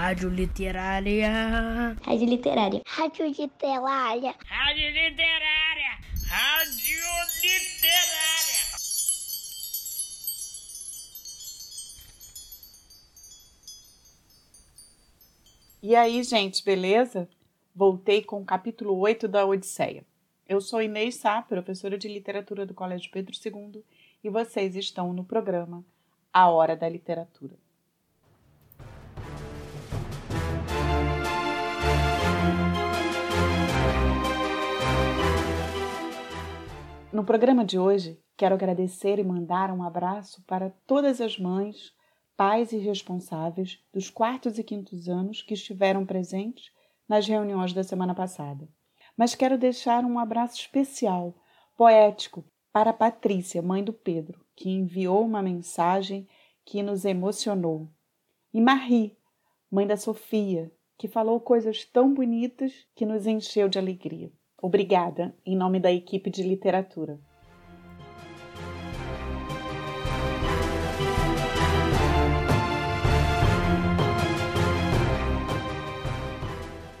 [0.00, 1.28] Rádio Literária.
[2.02, 2.82] Rádio Literária.
[2.86, 4.34] Rádio Literária.
[4.46, 5.98] Rádio Literária.
[6.26, 7.02] Rádio
[7.42, 8.60] Literária.
[15.82, 17.28] E aí, gente, beleza?
[17.74, 20.02] Voltei com o capítulo 8 da Odisseia.
[20.48, 23.84] Eu sou Inês Sá, professora de literatura do Colégio Pedro II,
[24.24, 25.84] e vocês estão no programa
[26.32, 27.54] A Hora da Literatura.
[37.12, 41.92] No programa de hoje, quero agradecer e mandar um abraço para todas as mães,
[42.36, 46.70] pais e responsáveis dos quartos e quintos anos que estiveram presentes
[47.08, 48.68] nas reuniões da semana passada.
[49.16, 51.34] Mas quero deixar um abraço especial,
[51.76, 56.28] poético, para Patrícia, mãe do Pedro, que enviou uma mensagem
[56.64, 57.88] que nos emocionou.
[58.54, 59.18] E Marie,
[59.68, 64.30] mãe da Sofia, que falou coisas tão bonitas que nos encheu de alegria.
[64.62, 67.18] Obrigada, em nome da equipe de literatura.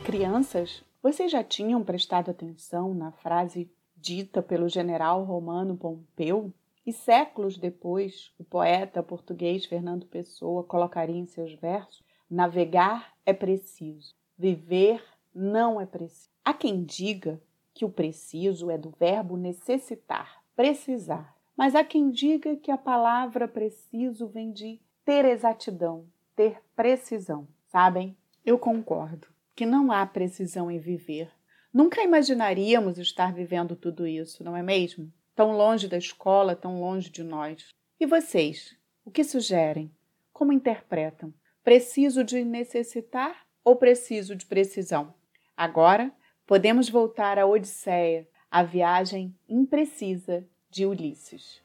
[0.02, 6.52] Crianças, vocês já tinham prestado atenção na frase dita pelo general romano Pompeu?
[6.86, 14.14] E séculos depois, o poeta português Fernando Pessoa colocaria em seus versos: Navegar é preciso,
[14.36, 16.30] viver não é preciso.
[16.42, 17.40] Há quem diga
[17.74, 21.36] que o preciso é do verbo necessitar, precisar.
[21.56, 27.46] Mas há quem diga que a palavra preciso vem de ter exatidão, ter precisão.
[27.66, 28.16] Sabem?
[28.44, 31.30] Eu concordo que não há precisão em viver.
[31.72, 35.12] Nunca imaginaríamos estar vivendo tudo isso, não é mesmo?
[35.36, 37.68] Tão longe da escola, tão longe de nós.
[38.00, 38.74] E vocês?
[39.04, 39.94] O que sugerem?
[40.32, 41.32] Como interpretam?
[41.62, 45.14] Preciso de necessitar ou preciso de precisão?
[45.56, 46.10] Agora
[46.50, 51.62] podemos voltar à Odisseia, a viagem imprecisa de Ulisses.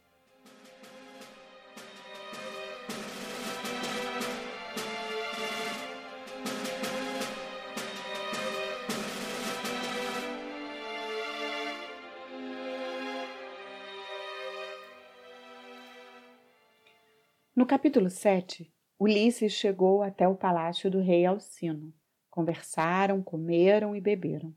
[17.56, 21.92] No capítulo 7, Ulisses chegou até o palácio do rei Alcino.
[22.30, 24.54] Conversaram, comeram e beberam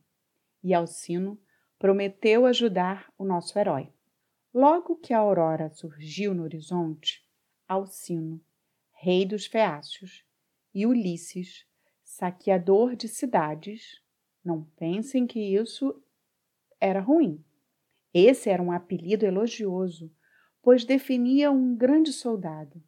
[0.62, 1.40] e Alcino
[1.78, 3.92] prometeu ajudar o nosso herói.
[4.52, 7.24] Logo que a aurora surgiu no horizonte,
[7.66, 8.40] Alcino,
[8.92, 10.24] rei dos Feácios,
[10.74, 11.66] e Ulisses,
[12.02, 14.02] saqueador de cidades,
[14.44, 16.02] não pensem que isso
[16.80, 17.44] era ruim.
[18.12, 20.10] Esse era um apelido elogioso,
[20.62, 22.82] pois definia um grande soldado.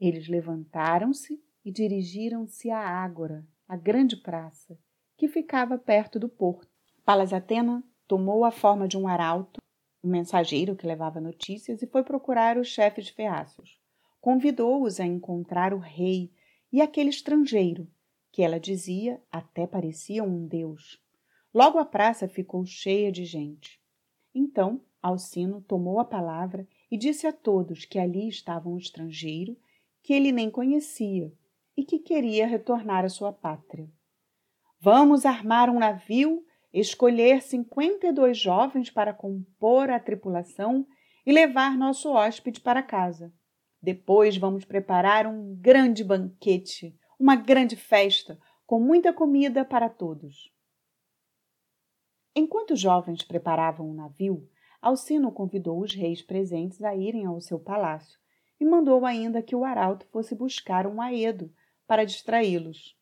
[0.00, 4.78] Eles levantaram-se e dirigiram-se à Ágora, a grande praça,
[5.16, 6.75] que ficava perto do porto.
[7.06, 9.62] Palas Atena tomou a forma de um arauto,
[10.02, 13.78] um mensageiro que levava notícias, e foi procurar os chefes feácios.
[14.20, 16.32] Convidou-os a encontrar o rei
[16.72, 17.86] e aquele estrangeiro,
[18.32, 21.00] que ela dizia até parecia um deus.
[21.54, 23.80] Logo a praça ficou cheia de gente.
[24.34, 29.56] Então Alcino tomou a palavra e disse a todos que ali estava um estrangeiro
[30.02, 31.32] que ele nem conhecia
[31.76, 33.88] e que queria retornar à sua pátria.
[34.80, 36.44] Vamos armar um navio
[36.80, 40.86] escolher 52 jovens para compor a tripulação
[41.24, 43.32] e levar nosso hóspede para casa.
[43.80, 50.52] Depois vamos preparar um grande banquete, uma grande festa, com muita comida para todos.
[52.34, 54.46] Enquanto os jovens preparavam o navio,
[54.82, 58.18] Alcino convidou os reis presentes a irem ao seu palácio
[58.60, 61.50] e mandou ainda que o arauto fosse buscar um aedo
[61.86, 62.94] para distraí-los.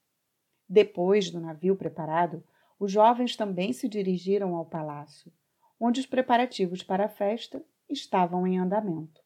[0.68, 2.44] Depois do navio preparado,
[2.78, 5.32] os jovens também se dirigiram ao palácio,
[5.78, 9.22] onde os preparativos para a festa estavam em andamento.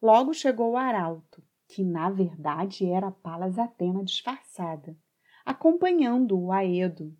[0.00, 4.96] Logo chegou o arauto, que na verdade era Palas Atena disfarçada,
[5.44, 7.16] acompanhando o Aedo.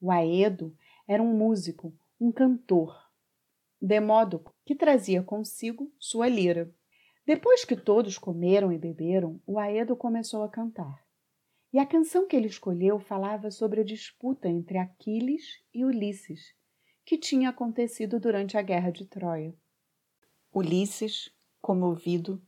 [0.00, 3.04] O Aedo era um músico, um cantor,
[3.80, 6.74] Demódoco, que trazia consigo sua lira.
[7.26, 11.03] Depois que todos comeram e beberam, o Aedo começou a cantar.
[11.74, 16.54] E a canção que ele escolheu falava sobre a disputa entre Aquiles e Ulisses,
[17.04, 19.52] que tinha acontecido durante a guerra de Troia.
[20.54, 22.40] Ulisses, comovido,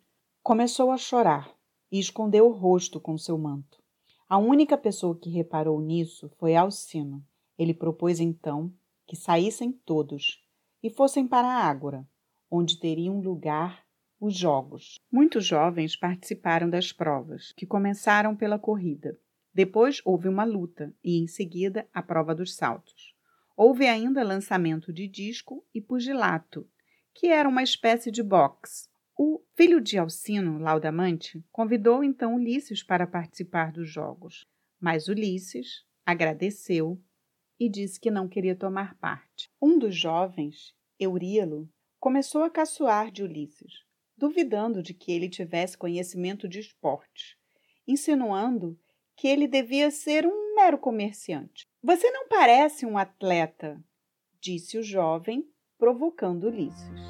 [0.45, 1.53] começou a chorar
[1.91, 3.83] e escondeu o rosto com seu manto.
[4.29, 7.21] A única pessoa que reparou nisso foi Alcino.
[7.59, 8.73] Ele propôs então
[9.09, 10.41] que saíssem todos
[10.81, 12.09] e fossem para a Ágora,
[12.49, 13.85] onde teriam lugar
[14.21, 14.99] os jogos.
[15.11, 19.19] Muitos jovens participaram das provas, que começaram pela corrida.
[19.53, 23.15] Depois houve uma luta e, em seguida, a prova dos saltos.
[23.57, 26.69] Houve ainda lançamento de disco e pugilato,
[27.15, 28.89] que era uma espécie de boxe.
[29.19, 34.47] O filho de Alcino, Laudamante, convidou então Ulisses para participar dos jogos,
[34.79, 37.01] mas Ulisses agradeceu
[37.59, 39.51] e disse que não queria tomar parte.
[39.61, 41.67] Um dos jovens, Euríalo,
[41.99, 43.86] começou a caçoar de Ulisses,
[44.17, 47.37] duvidando de que ele tivesse conhecimento de esporte,
[47.87, 48.79] insinuando
[49.15, 51.69] que ele devia ser um mero comerciante.
[51.83, 53.83] Você não parece um atleta,
[54.41, 55.47] disse o jovem,
[55.79, 57.01] provocando Ulisses.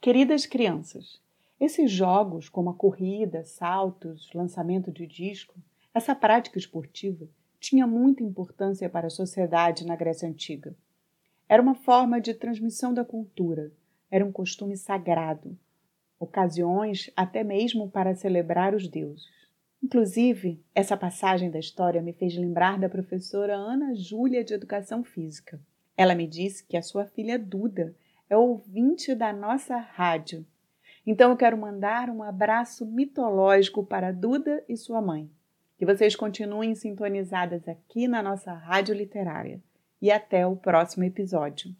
[0.00, 1.20] Queridas crianças,
[1.60, 5.54] esses jogos, como a corrida, saltos, lançamento de disco,
[5.94, 7.28] essa prática esportiva
[7.60, 10.74] tinha muita importância para a sociedade na Grécia Antiga.
[11.48, 13.70] Era uma forma de transmissão da cultura,
[14.10, 15.56] era um costume sagrado,
[16.18, 19.28] ocasiões até mesmo para celebrar os deuses.
[19.82, 25.60] Inclusive, essa passagem da história me fez lembrar da professora Ana Júlia de Educação Física.
[25.96, 27.94] Ela me disse que a sua filha Duda
[28.30, 30.46] é ouvinte da nossa rádio.
[31.06, 35.28] Então eu quero mandar um abraço mitológico para Duda e sua mãe.
[35.82, 39.60] Que vocês continuem sintonizadas aqui na nossa rádio literária.
[40.00, 41.74] E até o próximo episódio.